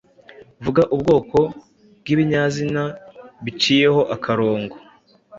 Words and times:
Vuga 0.63 0.81
ubwoko 0.95 1.37
bw’ibinyazina 1.99 2.83
biciyeho 3.43 4.01
akarongo. 4.15 4.75